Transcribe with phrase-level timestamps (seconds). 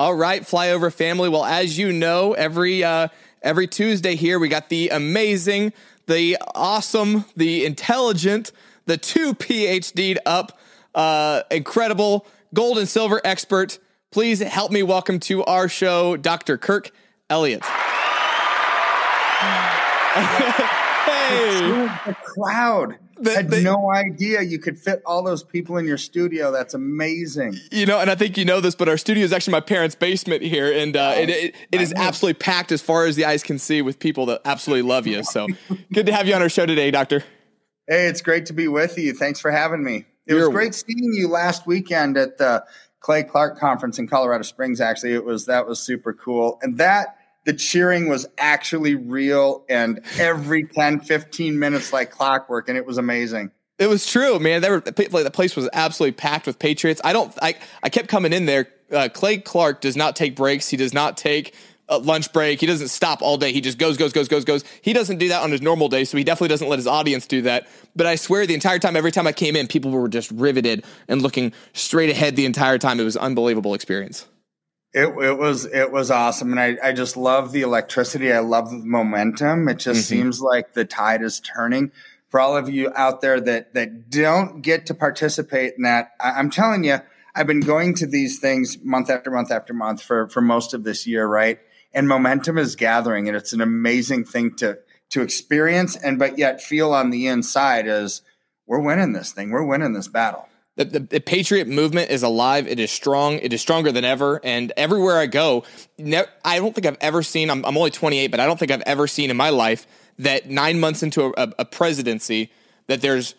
[0.00, 1.28] All right, flyover family.
[1.28, 3.08] Well, as you know, every uh,
[3.42, 5.74] every Tuesday here we got the amazing,
[6.06, 8.50] the awesome, the intelligent,
[8.86, 10.58] the two PhD'd up,
[10.94, 13.78] uh, incredible gold and silver expert.
[14.10, 16.56] Please help me welcome to our show, Dr.
[16.56, 16.92] Kirk
[17.28, 17.62] Elliott.
[17.66, 17.90] hey,
[22.06, 22.96] the crowd.
[23.20, 26.50] The, had the, no idea you could fit all those people in your studio.
[26.50, 27.56] That's amazing.
[27.70, 29.94] You know, and I think you know this, but our studio is actually my parents'
[29.94, 33.26] basement here, and uh, oh, it, it, it is absolutely packed as far as the
[33.26, 35.22] eyes can see with people that absolutely love you.
[35.22, 35.48] So
[35.92, 37.22] good to have you on our show today, Doctor.
[37.86, 39.12] Hey, it's great to be with you.
[39.12, 40.06] Thanks for having me.
[40.26, 42.64] It You're was great seeing you last weekend at the
[43.00, 44.80] Clay Clark conference in Colorado Springs.
[44.80, 47.16] Actually, it was that was super cool, and that
[47.50, 52.68] the cheering was actually real and every 10, 15 minutes like clockwork.
[52.68, 53.50] And it was amazing.
[53.76, 54.62] It was true, man.
[54.62, 57.00] Were, the place was absolutely packed with Patriots.
[57.02, 58.68] I don't, I, I kept coming in there.
[58.92, 60.68] Uh, Clay Clark does not take breaks.
[60.68, 61.56] He does not take
[61.88, 62.60] a lunch break.
[62.60, 63.50] He doesn't stop all day.
[63.50, 64.64] He just goes, goes, goes, goes, goes.
[64.80, 67.26] He doesn't do that on his normal day, so he definitely doesn't let his audience
[67.26, 67.66] do that.
[67.96, 70.84] But I swear, the entire time, every time I came in, people were just riveted
[71.08, 73.00] and looking straight ahead the entire time.
[73.00, 74.28] It was unbelievable experience.
[74.92, 78.32] It, it was it was awesome, and I, I just love the electricity.
[78.32, 79.68] I love the momentum.
[79.68, 80.22] It just mm-hmm.
[80.22, 81.92] seems like the tide is turning.
[82.28, 86.32] For all of you out there that that don't get to participate in that, I,
[86.32, 86.98] I'm telling you,
[87.36, 90.82] I've been going to these things month after month after month for for most of
[90.82, 91.60] this year, right?
[91.92, 94.78] And momentum is gathering, and it's an amazing thing to
[95.10, 98.22] to experience, and but yet feel on the inside as
[98.66, 100.48] we're winning this thing, we're winning this battle.
[100.80, 102.66] The, the, the, patriot movement is alive.
[102.66, 103.34] It is strong.
[103.34, 104.40] It is stronger than ever.
[104.42, 105.64] And everywhere I go,
[105.98, 107.50] ne- I don't think I've ever seen.
[107.50, 109.86] I'm, I'm, only 28, but I don't think I've ever seen in my life
[110.20, 112.50] that nine months into a, a, a presidency
[112.86, 113.34] that there's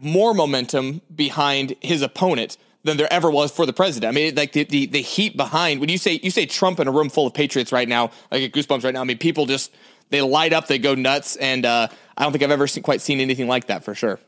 [0.00, 4.08] more momentum behind his opponent than there ever was for the president.
[4.08, 6.88] I mean, like the, the, the heat behind when you say you say Trump in
[6.88, 9.02] a room full of patriots right now, I get goosebumps right now.
[9.02, 9.74] I mean, people just
[10.08, 13.02] they light up, they go nuts, and uh, I don't think I've ever seen, quite
[13.02, 14.18] seen anything like that for sure.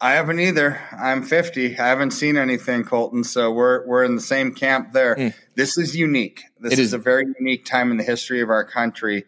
[0.00, 0.78] I haven't either.
[0.92, 1.78] I'm 50.
[1.78, 3.24] I haven't seen anything, Colton.
[3.24, 5.16] So we're we're in the same camp there.
[5.16, 5.34] Mm.
[5.54, 6.42] This is unique.
[6.60, 6.78] This is.
[6.78, 6.92] is.
[6.92, 9.24] a very unique time in the history of our country,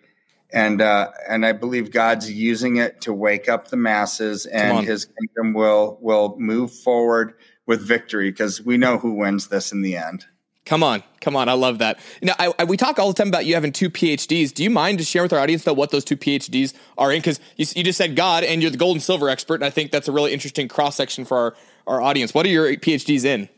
[0.53, 5.07] and uh, and I believe God's using it to wake up the masses, and His
[5.07, 7.35] kingdom will will move forward
[7.67, 10.27] with victory because we know who wins this in the end.
[10.69, 11.49] Come on, come on!
[11.49, 11.99] I love that.
[12.21, 14.53] Now, I, I, we talk all the time about you having two PhDs.
[14.53, 17.21] Do you mind to share with our audience though what those two PhDs are in?
[17.21, 19.71] Because you, you, just said God, and you're the gold and silver expert, and I
[19.71, 21.57] think that's a really interesting cross section for our,
[21.87, 22.35] our audience.
[22.35, 23.49] What are your PhDs in?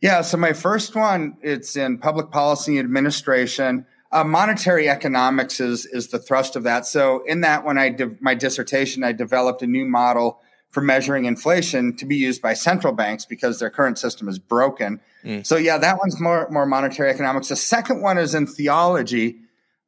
[0.00, 3.84] Yeah, so my first one it's in public policy and administration.
[4.10, 6.86] Uh, monetary economics is is the thrust of that.
[6.86, 10.40] So in that, when I did my dissertation, I developed a new model
[10.72, 15.00] for measuring inflation to be used by central banks because their current system is broken.
[15.22, 15.46] Mm.
[15.46, 17.48] So yeah, that one's more more monetary economics.
[17.48, 19.36] The second one is in theology,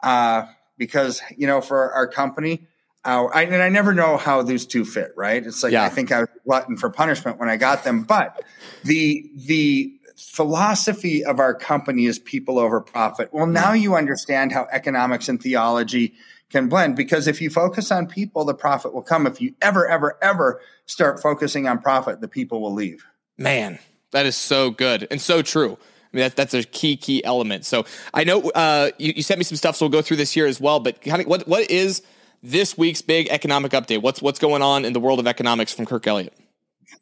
[0.02, 0.44] uh,
[0.76, 2.66] because you know for our company,
[3.04, 5.12] uh, I, and I never know how these two fit.
[5.16, 5.44] Right?
[5.44, 5.84] It's like yeah.
[5.84, 8.42] I think I was glutton for punishment when I got them, but
[8.84, 13.32] the the philosophy of our company is people over profit.
[13.32, 16.14] Well, now you understand how economics and theology
[16.50, 19.26] can blend because if you focus on people, the profit will come.
[19.26, 23.04] If you ever, ever, ever start focusing on profit, the people will leave.
[23.36, 23.78] Man,
[24.12, 25.72] that is so good and so true.
[25.72, 27.64] I mean, that, that's a key, key element.
[27.64, 30.30] So I know uh, you, you, sent me some stuff, so we'll go through this
[30.30, 30.78] here as well.
[30.78, 32.02] But kind of what, what is
[32.40, 34.00] this week's big economic update?
[34.00, 36.34] What's, what's going on in the world of economics from Kirk Elliott?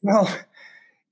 [0.00, 0.34] Well,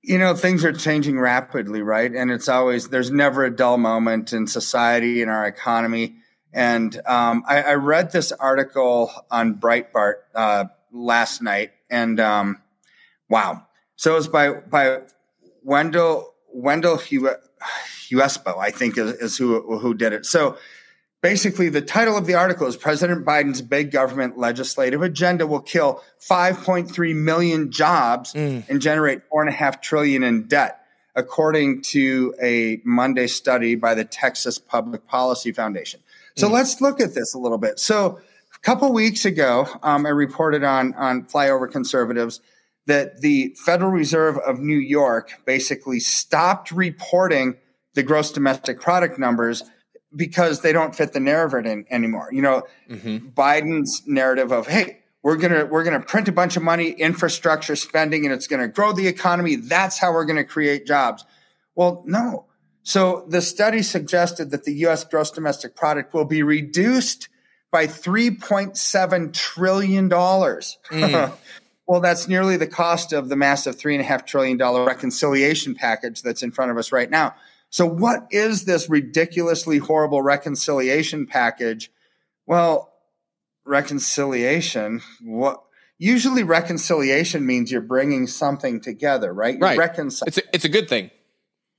[0.02, 2.10] you know, things are changing rapidly, right?
[2.10, 6.16] And it's always, there's never a dull moment in society, in our economy.
[6.52, 12.60] And um, I, I, read this article on Breitbart uh, last night, and um,
[13.28, 13.64] wow!
[13.94, 15.02] So it was by by
[15.62, 20.26] Wendell Wendell Husebø, I think, is, is who who did it.
[20.26, 20.56] So
[21.22, 26.02] basically, the title of the article is President Biden's big government legislative agenda will kill
[26.20, 28.68] 5.3 million jobs mm.
[28.68, 30.80] and generate four and a half trillion in debt,
[31.14, 36.00] according to a Monday study by the Texas Public Policy Foundation.
[36.36, 36.52] So mm.
[36.52, 37.78] let's look at this a little bit.
[37.78, 38.20] So
[38.54, 42.40] a couple weeks ago, um, I reported on on flyover conservatives
[42.86, 47.56] that the Federal Reserve of New York basically stopped reporting
[47.94, 49.62] the gross domestic product numbers
[50.14, 52.28] because they don't fit the narrative in, anymore.
[52.32, 53.28] You know, mm-hmm.
[53.28, 58.24] Biden's narrative of hey, we're gonna we're gonna print a bunch of money, infrastructure spending,
[58.24, 59.56] and it's gonna grow the economy.
[59.56, 61.24] That's how we're gonna create jobs.
[61.74, 62.46] Well, no.
[62.82, 65.04] So the study suggested that the U.S.
[65.04, 67.28] gross domestic product will be reduced
[67.70, 70.78] by 3.7 trillion dollars.
[70.88, 71.32] Mm.
[71.86, 75.74] well, that's nearly the cost of the massive three and a half trillion dollar reconciliation
[75.74, 77.34] package that's in front of us right now.
[77.70, 81.90] So, what is this ridiculously horrible reconciliation package?
[82.46, 82.92] Well,
[83.64, 85.02] reconciliation.
[85.22, 85.62] What
[85.98, 89.54] usually reconciliation means you're bringing something together, right?
[89.54, 89.78] You're right.
[89.78, 91.10] Reconcil- it's a, it's a good thing.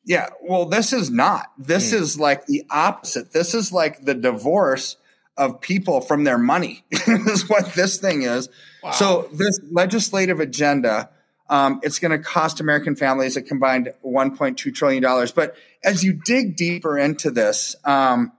[0.05, 0.29] Yeah.
[0.41, 1.47] Well, this is not.
[1.57, 1.95] This mm.
[1.95, 3.33] is like the opposite.
[3.33, 4.95] This is like the divorce
[5.37, 6.85] of people from their money.
[6.91, 8.49] is what this thing is.
[8.81, 8.91] Wow.
[8.91, 11.09] So this legislative agenda
[11.51, 15.27] um, it's going to cost American families a combined $1.2 trillion.
[15.35, 18.31] But as you dig deeper into this, um,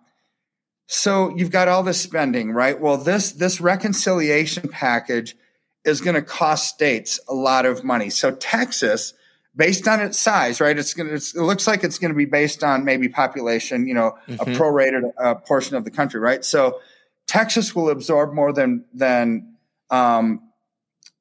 [0.86, 2.80] so you've got all this spending, right?
[2.80, 5.36] Well, this this reconciliation package
[5.84, 8.08] is going to cost states a lot of money.
[8.08, 9.14] So Texas,
[9.54, 10.76] based on its size, right?
[10.76, 13.94] It's going to it looks like it's going to be based on maybe population, you
[13.94, 14.40] know, mm-hmm.
[14.40, 16.44] a prorated uh, portion of the country, right?
[16.44, 16.80] So
[17.26, 19.56] Texas will absorb more than than
[19.90, 20.50] um,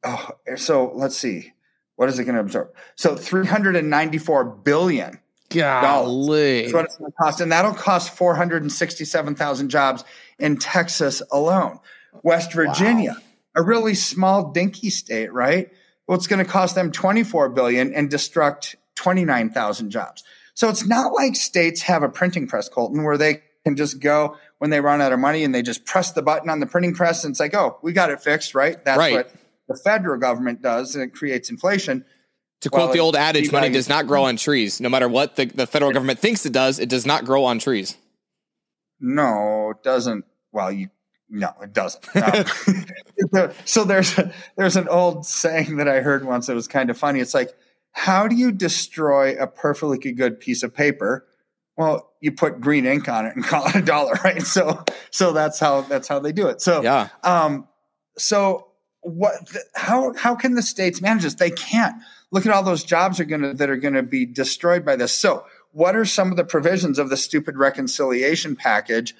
[0.03, 1.53] oh, so let's see.
[2.01, 2.73] What is it going to absorb?
[2.95, 5.19] So 394 billion.
[5.81, 6.63] Golly.
[6.63, 7.41] That's what it's going to cost.
[7.41, 10.03] And that'll cost 467,000 jobs
[10.39, 11.79] in Texas alone.
[12.23, 13.61] West Virginia, wow.
[13.61, 15.69] a really small, dinky state, right?
[16.07, 20.23] Well, it's going to cost them 24 billion and destruct 29,000 jobs.
[20.55, 24.37] So it's not like states have a printing press, Colton, where they can just go
[24.57, 26.95] when they run out of money and they just press the button on the printing
[26.95, 28.83] press and it's like, oh, we got it fixed, right?
[28.83, 29.13] That's right.
[29.13, 29.31] what
[29.71, 32.05] the federal government does and it creates inflation.
[32.61, 34.79] To quote well, the old adage, money does not grow on trees.
[34.79, 37.57] No matter what the, the federal government thinks it does, it does not grow on
[37.57, 37.97] trees.
[38.99, 40.25] No, it doesn't.
[40.51, 40.89] Well, you
[41.27, 42.05] no, it doesn't.
[42.13, 43.49] No.
[43.65, 44.19] so there's
[44.57, 47.19] there's an old saying that I heard once that was kind of funny.
[47.19, 47.51] It's like,
[47.93, 51.25] how do you destroy a perfectly good piece of paper?
[51.77, 54.41] Well, you put green ink on it and call it a dollar, right?
[54.43, 56.61] So so that's how that's how they do it.
[56.61, 57.07] So yeah.
[57.23, 57.67] Um,
[58.17, 58.67] so
[59.01, 59.33] what
[59.73, 61.35] how how can the states manage this?
[61.35, 62.01] They can't.
[62.31, 64.95] Look at all those jobs are going to that are going to be destroyed by
[64.95, 65.13] this.
[65.13, 69.15] So, what are some of the provisions of the stupid reconciliation package,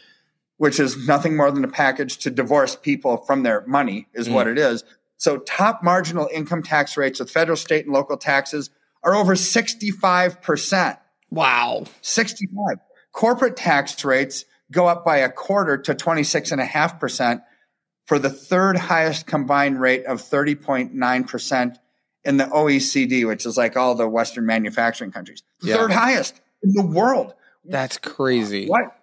[0.58, 4.34] which is nothing more than a package to divorce people from their money is mm.
[4.34, 4.84] what it is.
[5.18, 8.70] So, top marginal income tax rates with federal, state and local taxes
[9.04, 10.98] are over 65%.
[11.32, 11.86] Wow.
[12.02, 12.78] 65.
[13.12, 17.42] Corporate tax rates go up by a quarter to 26.5%
[18.06, 21.76] for the third highest combined rate of 30.9%
[22.24, 25.44] in the OECD, which is like all the Western manufacturing countries.
[25.62, 25.76] Yeah.
[25.76, 27.34] Third highest in the world.
[27.66, 28.68] That's crazy.
[28.68, 28.96] What?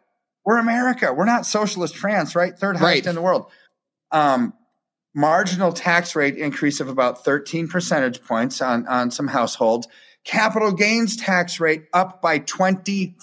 [0.44, 1.12] We're America.
[1.12, 2.58] We're not socialist France, right?
[2.58, 3.10] Third highest right.
[3.10, 3.46] in the world.
[4.10, 4.54] Um,
[5.14, 9.88] marginal tax rate increase of about 13 percentage points on, on some households.
[10.24, 13.16] Capital gains tax rate up by 25%.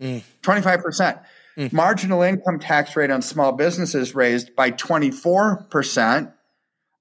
[0.00, 0.22] Mm.
[0.42, 1.24] 25%.
[1.56, 1.72] Mm.
[1.72, 6.32] Marginal income tax rate on small businesses raised by 24%.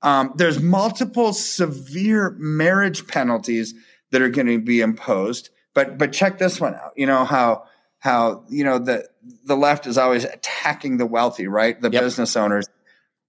[0.02, 3.74] Um, there's multiple severe marriage penalties
[4.12, 5.50] that are going to be imposed.
[5.74, 6.92] But but check this one out.
[6.96, 7.64] You know how
[8.00, 9.08] how you know the
[9.46, 11.80] the left is always attacking the wealthy, right?
[11.80, 12.02] The yep.
[12.02, 12.68] business owners.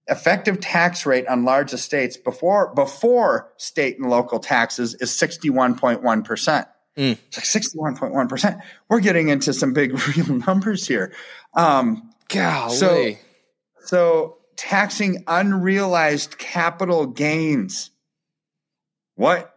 [0.07, 6.67] Effective tax rate on large estates before before state and local taxes is 61.1 percent.
[6.97, 7.17] Mm.
[7.27, 8.61] It's like 61.1%.
[8.89, 11.13] We're getting into some big real numbers here.
[11.55, 12.75] Um, Golly.
[12.75, 13.15] So,
[13.85, 17.91] so taxing unrealized capital gains.
[19.15, 19.53] What?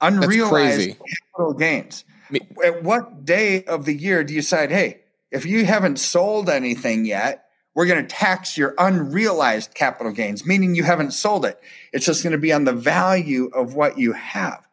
[0.00, 0.96] Unrealized
[1.34, 2.04] capital gains.
[2.30, 5.00] Me- At what day of the year do you decide, hey,
[5.30, 10.74] if you haven't sold anything yet, we're going to tax your unrealized capital gains, meaning
[10.74, 11.60] you haven't sold it.
[11.92, 14.66] It's just going to be on the value of what you have.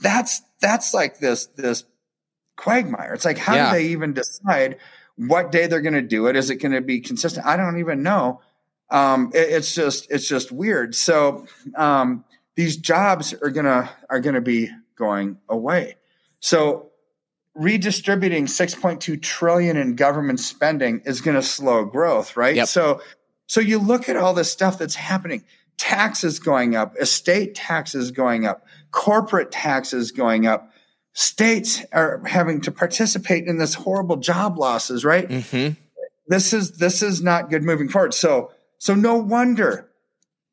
[0.00, 1.84] That's that's like this this
[2.56, 3.14] quagmire.
[3.14, 3.72] It's like how yeah.
[3.72, 4.78] do they even decide
[5.16, 6.36] what day they're going to do it?
[6.36, 7.46] Is it going to be consistent?
[7.46, 8.40] I don't even know.
[8.90, 10.94] Um, it, it's just it's just weird.
[10.94, 12.24] So um,
[12.54, 15.96] these jobs are gonna are gonna be going away.
[16.40, 16.90] So
[17.54, 22.54] redistributing 6.2 trillion in government spending is going to slow growth, right?
[22.54, 22.68] Yep.
[22.68, 23.00] So
[23.46, 25.44] so you look at all this stuff that's happening
[25.78, 30.70] taxes going up, estate taxes going up, corporate taxes going up.
[31.12, 35.28] States are having to participate in this horrible job losses, right?
[35.28, 35.80] Mm-hmm.
[36.28, 38.12] This is this is not good moving forward.
[38.12, 39.88] So so no wonder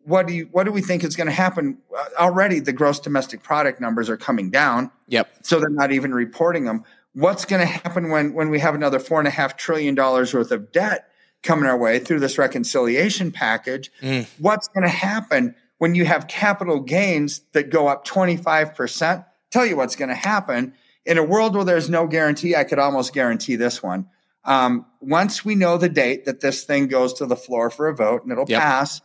[0.06, 1.80] what do you what do we think is going to happen?
[1.96, 4.92] Uh, already, the gross domestic product numbers are coming down.
[5.08, 5.30] Yep.
[5.44, 6.84] So they're not even reporting them.
[7.14, 10.34] What's going to happen when when we have another four and a half trillion dollars
[10.34, 11.10] worth of debt
[11.44, 13.92] coming our way through this reconciliation package?
[14.02, 14.28] Mm.
[14.40, 19.24] What's going to happen when you have capital gains that go up twenty five percent?
[19.52, 20.74] Tell you what's going to happen
[21.06, 22.56] in a world where there's no guarantee.
[22.56, 24.08] I could almost guarantee this one.
[24.46, 27.96] Um, once we know the date that this thing goes to the floor for a
[27.96, 28.62] vote and it'll yep.
[28.62, 29.02] pass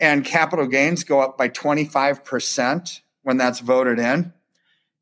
[0.00, 4.32] and capital gains go up by 25% when that's voted in,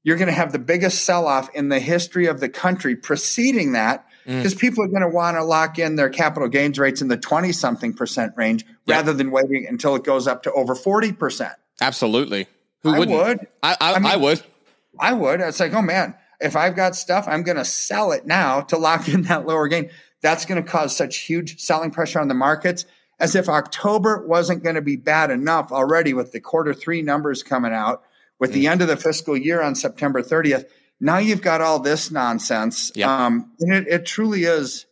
[0.05, 3.73] you're going to have the biggest sell off in the history of the country preceding
[3.73, 4.61] that because mm.
[4.61, 7.53] people are going to want to lock in their capital gains rates in the 20
[7.53, 8.97] something percent range yep.
[8.97, 11.55] rather than waiting until it goes up to over 40%.
[11.81, 12.47] Absolutely.
[12.83, 13.19] Who wouldn't?
[13.19, 13.47] I would.
[13.63, 14.43] I, I, I, mean, I would.
[14.99, 15.41] I would.
[15.41, 18.77] It's like, oh man, if I've got stuff, I'm going to sell it now to
[18.77, 19.91] lock in that lower gain.
[20.21, 22.85] That's going to cause such huge selling pressure on the markets
[23.23, 27.43] as if October wasn't going to be bad enough already with the quarter three numbers
[27.43, 28.03] coming out,
[28.41, 28.55] with mm.
[28.55, 30.65] the end of the fiscal year on September 30th.
[31.03, 32.93] Now you've got all this nonsense.
[32.95, 33.09] Yep.
[33.09, 34.87] Um, and it, it truly is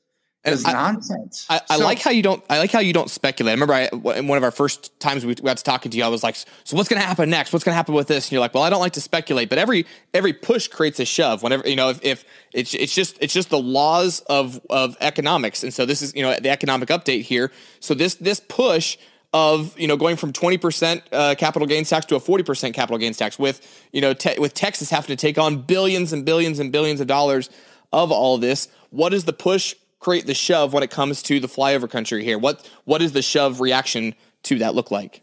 [0.45, 1.47] is I, nonsense.
[1.49, 2.43] I, I so, like how you don't.
[2.51, 3.53] I like how you don't speculate.
[3.53, 6.03] I remember I, in one of our first times we got to talking to you,
[6.03, 7.53] I was like, "So what's going to happen next?
[7.53, 9.49] What's going to happen with this?" And you're like, "Well, I don't like to speculate,
[9.49, 11.45] but every every push creates a shove.
[11.45, 15.63] Whenever you know, if, if it's it's just it's just the laws of of economics,
[15.63, 17.53] and so this is you know the economic update here.
[17.79, 18.99] So this this push."
[19.33, 22.75] Of you know going from twenty percent uh, capital gains tax to a forty percent
[22.75, 23.61] capital gains tax, with
[23.93, 27.07] you know te- with Texas having to take on billions and billions and billions of
[27.07, 27.49] dollars
[27.93, 31.47] of all this, what is the push create the shove when it comes to the
[31.47, 32.39] flyover country here?
[32.39, 35.23] What what is the shove reaction to that look like?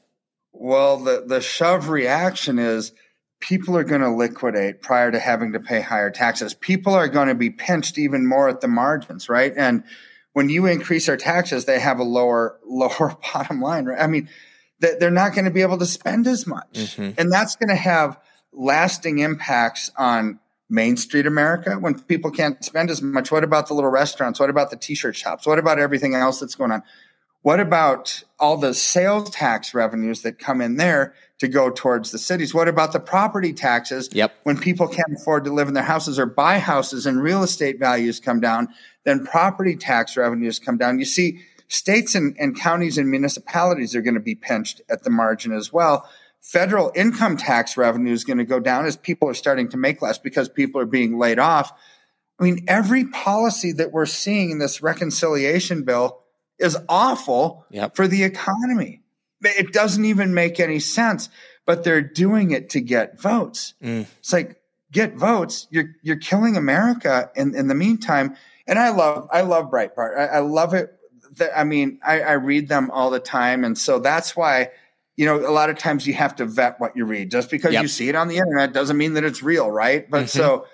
[0.54, 2.94] Well, the the shove reaction is
[3.40, 6.54] people are going to liquidate prior to having to pay higher taxes.
[6.54, 9.54] People are going to be pinched even more at the margins, right?
[9.56, 9.84] And
[10.38, 14.00] when you increase their taxes, they have a lower lower bottom line, right?
[14.00, 14.30] I mean,
[14.82, 17.20] that they're not going to be able to spend as much, mm-hmm.
[17.20, 18.20] and that's going to have
[18.54, 20.40] lasting impacts on
[20.70, 23.32] Main Street America when people can't spend as much?
[23.32, 24.40] What about the little restaurants?
[24.40, 25.48] What about the t shirt shops?
[25.48, 26.84] What about everything else that's going on?
[27.42, 32.18] What about all the sales tax revenues that come in there to go towards the
[32.18, 32.54] cities?
[32.54, 34.10] What about the property taxes?
[34.12, 34.34] Yep.
[34.44, 37.80] When people can't afford to live in their houses or buy houses and real estate
[37.80, 38.68] values come down,
[39.06, 41.00] then property tax revenues come down.
[41.00, 41.40] You see,
[41.70, 45.72] states and, and counties and municipalities are going to be pinched at the margin as
[45.72, 46.10] well
[46.48, 50.02] federal income tax revenue is going to go down as people are starting to make
[50.02, 51.74] less because people are being laid off.
[52.40, 56.22] I mean, every policy that we're seeing in this reconciliation bill
[56.60, 57.96] is awful yep.
[57.96, 59.02] for the economy.
[59.42, 61.30] It doesn't even make any sense,
[61.66, 63.74] but they're doing it to get votes.
[63.84, 64.08] Mm.
[64.20, 64.60] It's like
[64.92, 65.68] get votes.
[65.70, 68.36] You're you're killing America in, in the meantime.
[68.66, 70.18] And I love I love Breitbart.
[70.18, 70.94] I, I love it.
[71.56, 74.70] I mean, I, I read them all the time, and so that's why
[75.18, 77.32] you know, a lot of times you have to vet what you read.
[77.32, 77.82] Just because yep.
[77.82, 80.10] you see it on the internet doesn't mean that it's real, right?
[80.10, 80.38] But mm-hmm.
[80.38, 80.68] so,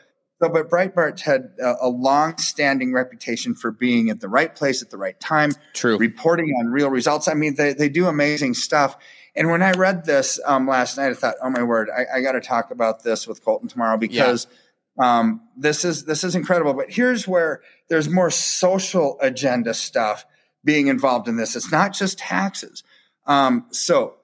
[0.44, 4.90] so, but Breitbart had a, a long-standing reputation for being at the right place at
[4.90, 7.28] the right time, true, reporting on real results.
[7.28, 8.98] I mean, they they do amazing stuff.
[9.36, 12.22] And when I read this um, last night, I thought, oh my word, I, I
[12.22, 14.48] got to talk about this with Colton tomorrow because.
[14.50, 14.58] Yeah.
[14.96, 16.76] Um, this is this is incredible.
[16.76, 20.24] But here's where there's more social agenda stuff
[20.64, 21.56] being involved in this.
[21.56, 22.84] It's not just taxes.
[23.26, 24.18] Um, so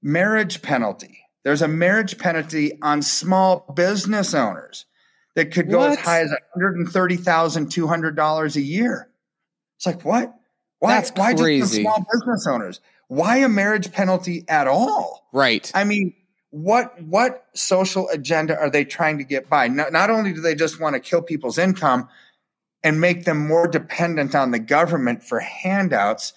[0.00, 1.18] marriage penalty.
[1.42, 4.86] There's a marriage penalty on small business owners
[5.34, 5.92] that could go what?
[5.92, 9.08] as high as $130,200 a year.
[9.76, 10.34] It's like, what?
[10.78, 11.60] Why, That's why crazy.
[11.60, 12.80] just small business owners?
[13.08, 15.28] Why a marriage penalty at all?
[15.32, 15.70] Right.
[15.74, 16.14] I mean,
[16.50, 19.68] what what social agenda are they trying to get by?
[19.68, 22.08] Not, not only do they just want to kill people's income
[22.82, 26.32] and make them more dependent on the government for handouts,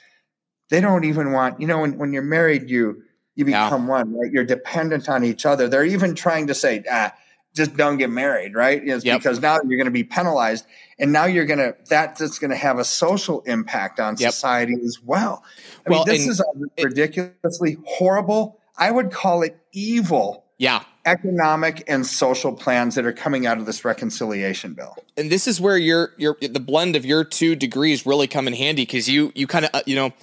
[0.70, 3.04] they don't even want, you know, when, when you're married, you
[3.36, 3.90] you become yeah.
[3.90, 4.32] one, right?
[4.32, 5.68] You're dependent on each other.
[5.68, 7.14] They're even trying to say, ah,
[7.56, 8.84] just don't get married, right?
[8.84, 9.02] Yep.
[9.04, 10.66] because now you're going to be penalized.
[11.00, 14.32] And now you're going to, that, that's going to have a social impact on yep.
[14.32, 15.44] society as well.
[15.86, 20.44] I well, mean, this is a ridiculously it, horrible, I would call it evil.
[20.58, 20.84] Yeah.
[21.06, 24.96] Economic and social plans that are coming out of this reconciliation bill.
[25.18, 28.54] And this is where your, your, the blend of your two degrees really come in
[28.54, 30.14] handy because you, you kind of, uh, you know,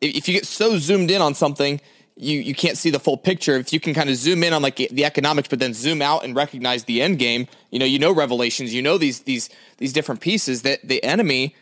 [0.00, 1.80] if you get so zoomed in on something,
[2.20, 3.56] you you can't see the full picture.
[3.56, 6.24] If you can kind of zoom in on like the economics, but then zoom out
[6.24, 9.48] and recognize the end game, you know, you know revelations, you know these these
[9.78, 11.54] these different pieces that the enemy,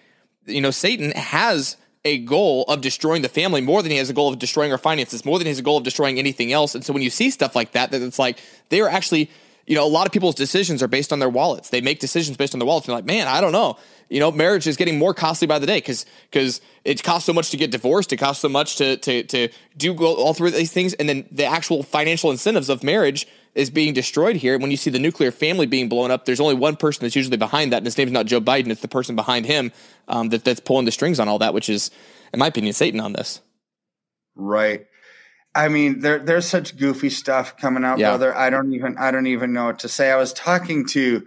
[0.46, 4.12] you know, Satan has a goal of destroying the family more than he has a
[4.12, 6.74] goal of destroying our finances, more than he has a goal of destroying anything else.
[6.74, 8.38] And so when you see stuff like that, that it's like
[8.68, 9.30] they are actually
[9.68, 11.68] you know, a lot of people's decisions are based on their wallets.
[11.68, 12.88] They make decisions based on their wallets.
[12.88, 13.76] And they're like, man, I don't know.
[14.08, 17.34] You know, marriage is getting more costly by the day because because it costs so
[17.34, 18.10] much to get divorced.
[18.14, 21.28] It costs so much to to to do all three of these things, and then
[21.30, 24.58] the actual financial incentives of marriage is being destroyed here.
[24.58, 27.36] When you see the nuclear family being blown up, there's only one person that's usually
[27.36, 28.70] behind that, and his name's not Joe Biden.
[28.70, 29.70] It's the person behind him
[30.08, 31.90] um, that that's pulling the strings on all that, which is,
[32.32, 33.42] in my opinion, Satan on this.
[34.34, 34.86] Right.
[35.58, 38.10] I mean, there there's such goofy stuff coming out, yeah.
[38.10, 38.32] brother.
[38.32, 40.12] I don't even I don't even know what to say.
[40.12, 41.26] I was talking to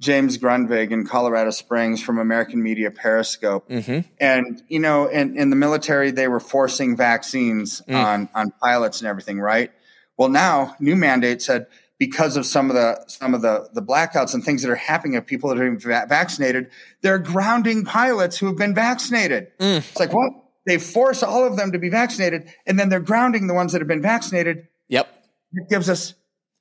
[0.00, 4.08] James Grundvig in Colorado Springs from American Media Periscope, mm-hmm.
[4.18, 7.94] and you know, in, in the military, they were forcing vaccines mm.
[7.94, 9.70] on on pilots and everything, right?
[10.16, 11.66] Well, now new mandate said
[11.98, 15.16] because of some of the some of the the blackouts and things that are happening
[15.16, 16.70] of people that are va- vaccinated,
[17.02, 19.48] they're grounding pilots who have been vaccinated.
[19.58, 19.78] Mm.
[19.78, 20.32] It's like what?
[20.66, 23.80] They force all of them to be vaccinated, and then they're grounding the ones that
[23.80, 24.66] have been vaccinated.
[24.88, 25.08] Yep.
[25.52, 26.14] It gives us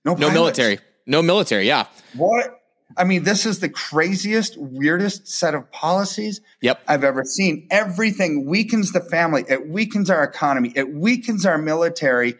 [0.05, 1.67] no no military, no military.
[1.67, 1.87] Yeah.
[2.15, 2.61] What?
[2.95, 6.79] I mean, this is the craziest, weirdest set of policies yep.
[6.87, 7.67] I've ever seen.
[7.71, 9.43] Everything weakens the family.
[9.49, 10.71] It weakens our economy.
[10.75, 12.35] It weakens our military.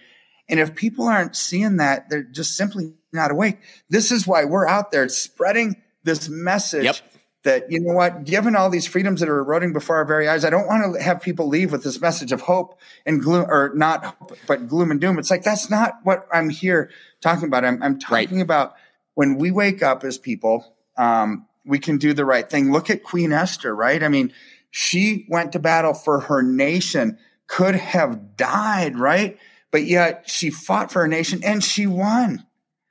[0.47, 3.57] And if people aren't seeing that, they're just simply not awake.
[3.89, 6.97] This is why we're out there spreading this message yep
[7.45, 10.43] that you know what given all these freedoms that are eroding before our very eyes
[10.43, 13.71] i don't want to have people leave with this message of hope and gloom or
[13.75, 15.17] not hope, but gloom and doom.
[15.17, 17.63] It's like that's not what i'm here talking about.
[17.63, 18.41] I'm, I'm talking right.
[18.41, 18.75] about
[19.13, 22.71] when we wake up as people um, we can do the right thing.
[22.71, 24.03] Look at queen esther right?
[24.03, 24.33] I mean
[24.71, 29.37] she went to battle for her nation could have died right?
[29.71, 32.45] But yet she fought for her nation and she won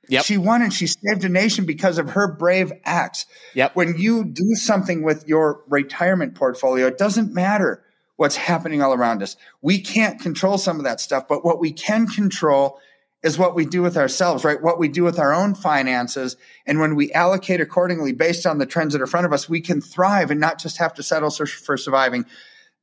[0.07, 0.25] Yep.
[0.25, 3.25] She won and she saved a nation because of her brave acts.
[3.53, 3.75] Yep.
[3.75, 7.83] When you do something with your retirement portfolio, it doesn't matter
[8.17, 9.35] what's happening all around us.
[9.61, 12.79] We can't control some of that stuff, but what we can control
[13.23, 14.61] is what we do with ourselves, right?
[14.61, 16.37] What we do with our own finances.
[16.67, 19.49] And when we allocate accordingly based on the trends that are in front of us,
[19.49, 22.25] we can thrive and not just have to settle for surviving.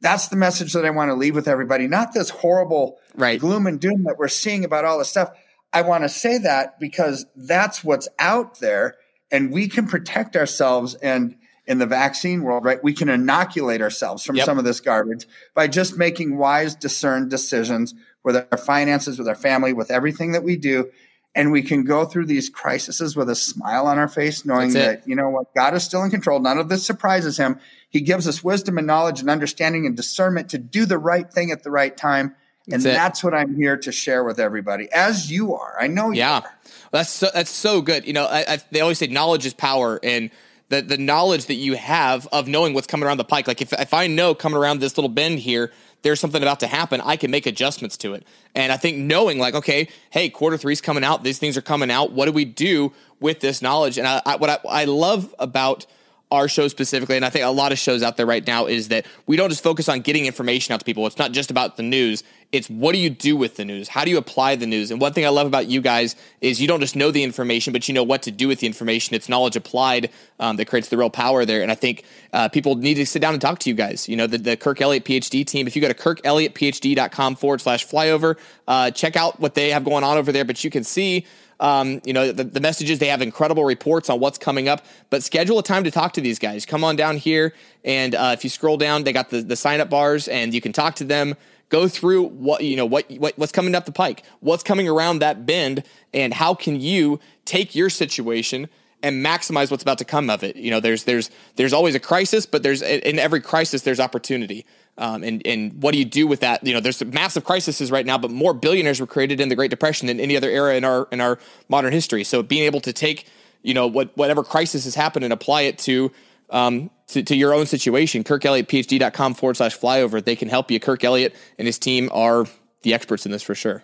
[0.01, 3.39] That's the message that I want to leave with everybody, not this horrible right.
[3.39, 5.31] gloom and doom that we're seeing about all this stuff.
[5.73, 8.97] I want to say that because that's what's out there
[9.31, 12.83] and we can protect ourselves and in the vaccine world, right?
[12.83, 14.45] We can inoculate ourselves from yep.
[14.45, 17.95] some of this garbage by just making wise, discerned decisions
[18.25, 20.91] with our finances, with our family, with everything that we do.
[21.35, 25.09] And we can go through these crises with a smile on our face, knowing that,
[25.09, 26.41] you know what, God is still in control.
[26.41, 27.59] None of this surprises him.
[27.89, 31.51] He gives us wisdom and knowledge and understanding and discernment to do the right thing
[31.51, 32.35] at the right time
[32.71, 35.77] and that's, that's what I'm here to share with everybody, as you are.
[35.81, 36.41] I know yeah.
[36.41, 36.59] Are.
[36.93, 38.07] That's so, that's so good.
[38.07, 40.31] You know, I, I, they always say knowledge is power, and
[40.69, 43.49] the the knowledge that you have of knowing what's coming around the pike.
[43.49, 45.73] Like if if I know coming around this little bend here,
[46.03, 48.27] there's something about to happen, I can make adjustments to it.
[48.55, 51.91] And I think knowing like, okay, hey, quarter three's coming out, these things are coming
[51.91, 52.13] out.
[52.13, 53.99] What do we do with this knowledge?
[53.99, 55.87] And I, I what I, I love about
[56.31, 58.89] our show specifically, and I think a lot of shows out there right now, is
[58.89, 61.07] that we don't just focus on getting information out to people.
[61.07, 62.25] It's not just about the news.
[62.53, 63.89] It's what do you do with the news?
[63.89, 64.91] How do you apply the news?
[64.91, 67.73] And one thing I love about you guys is you don't just know the information,
[67.73, 69.15] but you know what to do with the information.
[69.15, 71.63] It's knowledge applied um, that creates the real power there.
[71.63, 74.07] And I think uh, people need to sit down and talk to you guys.
[74.07, 75.67] You know, the, the Kirk Elliott PhD team.
[75.67, 78.37] If you go to kirkelliottphd.com forward slash flyover,
[78.69, 80.45] uh, check out what they have going on over there.
[80.45, 81.25] But you can see
[81.63, 85.23] um, you know, the, the, messages, they have incredible reports on what's coming up, but
[85.23, 86.67] schedule a time to talk to these guys.
[86.67, 87.55] Come on down here.
[87.85, 90.61] And uh, if you scroll down, they got the, the sign up bars and you
[90.61, 91.37] can talk to them.
[91.73, 95.21] Go through what, you know, what, what, what's coming up the pike, what's coming around
[95.21, 98.69] that bend, and how can you take your situation
[99.03, 100.55] and maximize what's about to come of it.
[100.55, 104.67] You know, there's there's there's always a crisis, but there's in every crisis there's opportunity.
[104.99, 106.63] Um, and and what do you do with that?
[106.63, 109.71] You know, there's massive crises right now, but more billionaires were created in the Great
[109.71, 111.39] Depression than any other era in our in our
[111.71, 112.23] modern history.
[112.23, 113.27] So being able to take
[113.63, 116.13] you know what whatever crisis has happened and apply it to
[116.51, 118.25] um, to, to, your own situation.
[118.25, 120.25] KirkElliottPhD.com forward slash flyover.
[120.25, 120.81] They can help you.
[120.81, 122.47] Kirk Elliott and his team are
[122.83, 123.83] the experts in this for sure.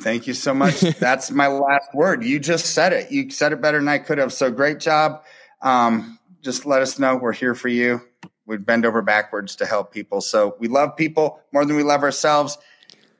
[0.00, 0.80] Thank you so much.
[1.00, 2.24] That's my last word.
[2.24, 3.10] You just said it.
[3.10, 4.32] You said it better than I could have.
[4.32, 5.22] So great job.
[5.60, 7.16] Um, just let us know.
[7.16, 8.00] We're here for you
[8.46, 10.20] we'd bend over backwards to help people.
[10.20, 12.58] So we love people more than we love ourselves.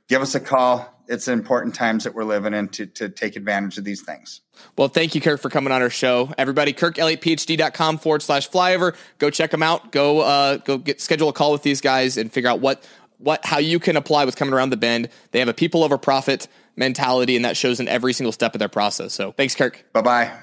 [0.08, 0.91] Give us a call.
[1.08, 4.40] It's important times that we're living in to, to take advantage of these things.
[4.76, 6.32] Well, thank you, Kirk, for coming on our show.
[6.38, 8.94] Everybody, KirkElliottPhD.com forward slash flyover.
[9.18, 9.92] Go check them out.
[9.92, 12.86] Go uh, go get schedule a call with these guys and figure out what
[13.18, 15.08] what how you can apply what's coming around the bend.
[15.30, 18.58] They have a people over profit mentality, and that shows in every single step of
[18.58, 19.12] their process.
[19.12, 19.84] So thanks, Kirk.
[19.92, 20.42] Bye bye.